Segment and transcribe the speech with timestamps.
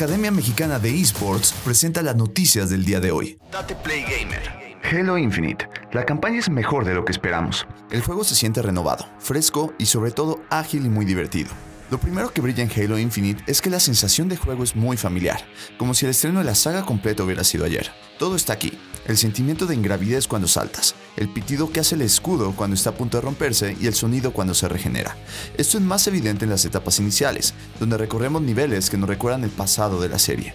[0.00, 3.38] Academia Mexicana de Esports presenta las noticias del día de hoy.
[3.52, 4.40] Date Play Gamer.
[4.82, 5.68] Halo Infinite.
[5.92, 7.66] La campaña es mejor de lo que esperamos.
[7.90, 11.50] El juego se siente renovado, fresco y sobre todo ágil y muy divertido.
[11.90, 14.96] Lo primero que brilla en Halo Infinite es que la sensación de juego es muy
[14.96, 15.44] familiar,
[15.76, 17.90] como si el estreno de la saga completa hubiera sido ayer.
[18.18, 22.52] Todo está aquí, el sentimiento de ingravidez cuando saltas, el pitido que hace el escudo
[22.56, 25.16] cuando está a punto de romperse y el sonido cuando se regenera.
[25.56, 29.50] Esto es más evidente en las etapas iniciales, donde recorremos niveles que nos recuerdan el
[29.50, 30.54] pasado de la serie.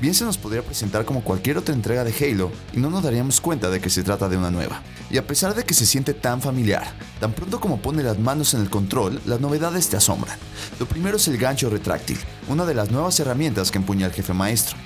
[0.00, 3.40] Bien se nos podría presentar como cualquier otra entrega de Halo y no nos daríamos
[3.40, 4.82] cuenta de que se trata de una nueva.
[5.10, 8.52] Y a pesar de que se siente tan familiar, tan pronto como pone las manos
[8.54, 10.38] en el control, las novedades te asombran.
[10.80, 12.18] Lo primero es el gancho retráctil,
[12.50, 14.76] una de las nuevas herramientas que empuña el jefe maestro.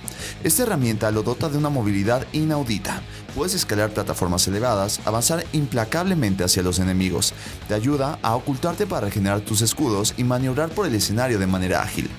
[0.42, 3.00] Esta herramienta lo dota de una movilidad inaudita.
[3.34, 7.32] Puedes escalar plataformas elevadas, avanzar implacablemente hacia los enemigos.
[7.66, 11.82] Te ayuda a ocultarte para regenerar tus escudos y maniobrar por el escenario de manera
[11.82, 12.10] ágil.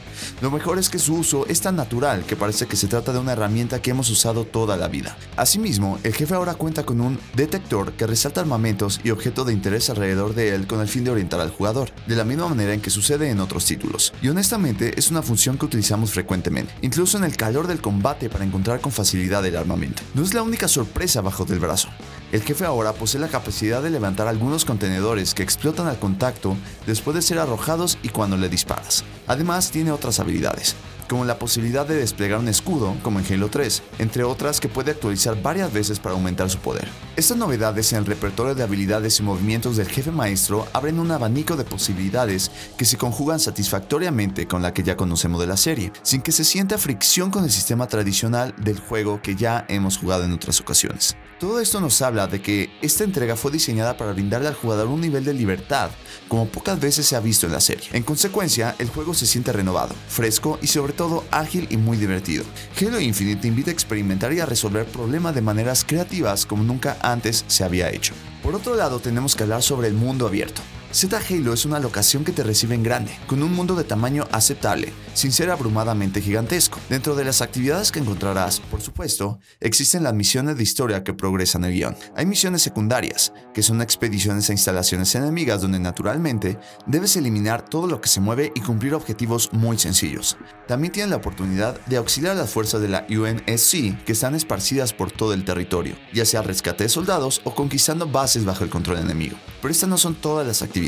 [0.42, 3.20] Lo mejor es que su uso es tan natural que parece que se trata de
[3.20, 5.16] una herramienta que hemos usado toda la vida.
[5.38, 9.90] Asimismo, el jefe ahora cuenta con un detector que resalta armamentos y objetos de interés
[9.90, 12.82] alrededor de él con el fin de orientar al jugador, de la misma manera en
[12.82, 14.14] que sucede en otros títulos.
[14.22, 18.46] Y honestamente es una función que utilizamos frecuentemente, incluso en el calor del combate para
[18.46, 20.02] encontrar con facilidad el armamento.
[20.14, 21.90] No es la única sorpresa bajo del brazo.
[22.32, 26.56] El jefe ahora posee la capacidad de levantar algunos contenedores que explotan al contacto
[26.88, 29.04] después de ser arrojados y cuando le disparas.
[29.28, 30.76] Además tiene otras habilidades,
[31.08, 34.92] como la posibilidad de desplegar un escudo, como en Halo 3, entre otras que puede
[34.92, 36.88] actualizar varias veces para aumentar su poder.
[37.16, 41.56] Estas novedades en el repertorio de habilidades y movimientos del jefe maestro abren un abanico
[41.56, 46.22] de posibilidades que se conjugan satisfactoriamente con la que ya conocemos de la serie, sin
[46.22, 50.34] que se sienta fricción con el sistema tradicional del juego que ya hemos jugado en
[50.34, 51.16] otras ocasiones.
[51.40, 55.02] Todo esto nos habla de que esta entrega fue diseñada para brindarle al jugador un
[55.02, 55.92] nivel de libertad,
[56.30, 57.90] como pocas veces se ha visto en la serie.
[57.92, 62.44] En consecuencia, el juego se siente renovado, fresco y sobre todo ágil y muy divertido.
[62.80, 66.98] Halo Infinite te invita a experimentar y a resolver problemas de maneras creativas como nunca
[67.02, 68.14] antes se había hecho.
[68.42, 70.62] Por otro lado, tenemos que hablar sobre el mundo abierto.
[70.96, 74.30] Z Halo es una locación que te recibe en grande, con un mundo de tamaño
[74.32, 76.80] aceptable, sin ser abrumadamente gigantesco.
[76.88, 81.66] Dentro de las actividades que encontrarás, por supuesto, existen las misiones de historia que progresan
[81.66, 81.98] el guion.
[82.16, 86.58] Hay misiones secundarias, que son expediciones a instalaciones enemigas donde naturalmente
[86.88, 90.38] debes eliminar todo lo que se mueve y cumplir objetivos muy sencillos.
[90.66, 94.94] También tienes la oportunidad de auxiliar a las fuerzas de la UNSC que están esparcidas
[94.94, 99.00] por todo el territorio, ya sea rescate de soldados o conquistando bases bajo el control
[99.00, 99.36] enemigo.
[99.62, 100.85] Pero estas no son todas las actividades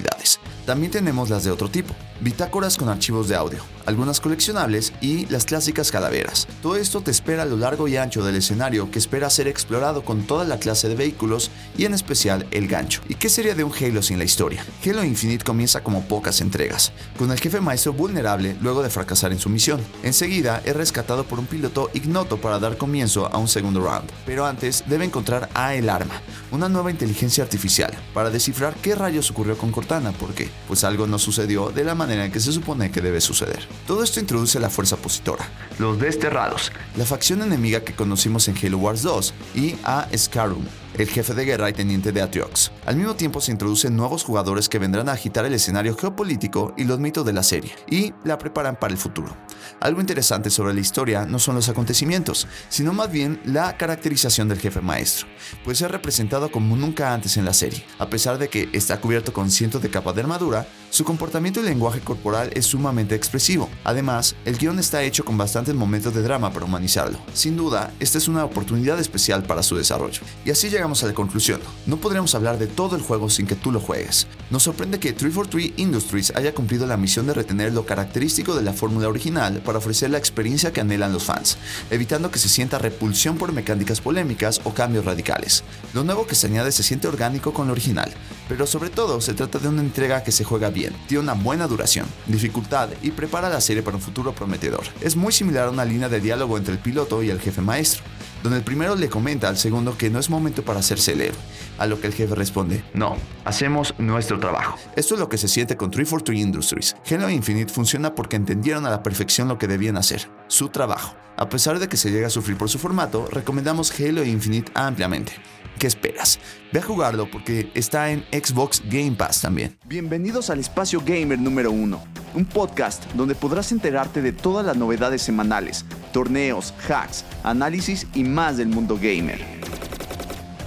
[0.66, 5.46] también tenemos las de otro tipo, bitácoras con archivos de audio, algunas coleccionables y las
[5.46, 6.48] clásicas calaveras.
[6.62, 10.03] Todo esto te espera a lo largo y ancho del escenario que espera ser explorado
[10.03, 13.02] con toda la clase de vehículos y en especial el gancho.
[13.08, 14.64] ¿Y qué sería de un Halo sin la historia?
[14.86, 19.40] Halo Infinite comienza como pocas entregas, con el jefe maestro vulnerable luego de fracasar en
[19.40, 19.81] su misión.
[20.04, 24.46] Enseguida es rescatado por un piloto ignoto para dar comienzo a un segundo round, pero
[24.46, 26.22] antes debe encontrar a El Arma,
[26.52, 31.19] una nueva inteligencia artificial, para descifrar qué rayos ocurrió con Cortana, porque pues algo no
[31.19, 33.68] sucedió de la manera en que se supone que debe suceder.
[33.86, 35.48] Todo esto introduce la fuerza opositora,
[35.80, 40.66] los desterrados, la facción enemiga que conocimos en Halo Wars 2, y a Scarum,
[40.98, 42.72] el jefe de guerra y teniente de Atriox.
[42.86, 46.84] Al mismo tiempo se introducen nuevos jugadores que vendrán a agitar el escenario geopolítico y
[46.84, 49.36] los mitos de la serie, y la preparan para el futuro.
[49.80, 54.60] Algo interesante sobre la historia no son los acontecimientos, sino más bien la caracterización del
[54.60, 55.28] jefe maestro,
[55.64, 57.86] pues es representado como nunca antes en la serie.
[58.00, 61.63] A pesar de que está cubierto con cientos de capas de armadura, su comportamiento y
[61.63, 63.69] lenguaje corporal es sumamente expresivo.
[63.84, 67.19] Además, el guion está hecho con bastantes momentos de drama para humanizarlo.
[67.34, 70.22] Sin duda, esta es una oportunidad especial para su desarrollo.
[70.44, 71.62] Y así llegamos a la conclusión.
[71.86, 74.25] No podremos hablar de todo el juego sin que tú lo juegues.
[74.50, 78.72] Nos sorprende que 343 Industries haya cumplido la misión de retener lo característico de la
[78.72, 81.58] fórmula original para ofrecer la experiencia que anhelan los fans,
[81.91, 85.66] evitando que se sienta repulsión por mecánicas polémicas o cambios radicales.
[85.94, 88.09] Lo nuevo que se añade se siente orgánico con lo original,
[88.47, 91.68] pero sobre todo se trata de una entrega que se juega bien, tiene una buena
[91.68, 94.86] duración, dificultad y prepara la serie para un futuro prometedor.
[95.02, 98.01] Es muy similar a una línea de diálogo entre el piloto y el jefe maestro,
[98.48, 101.38] donde el primero le comenta al segundo que no es momento para hacerse el héroe,
[101.78, 104.78] a lo que el jefe responde, no, hacemos nuestro trabajo.
[104.96, 106.96] Esto es lo que se siente con 343 Industries.
[107.12, 111.18] Halo Infinite funciona porque entendieron a la perfección lo que debían hacer, su trabajo.
[111.36, 115.34] A pesar de que se llega a sufrir por su formato, recomendamos Halo Infinite ampliamente.
[115.78, 116.40] ¿Qué esperas?
[116.72, 119.78] Ve a jugarlo porque está en Xbox Game Pass también.
[119.86, 122.04] Bienvenidos al Espacio Gamer número 1,
[122.34, 125.86] un podcast donde podrás enterarte de todas las novedades semanales,
[126.18, 129.40] torneos, hacks, análisis y más del mundo gamer.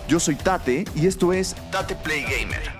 [0.07, 2.80] Yo soy Tate y esto es Tate Play Gamer.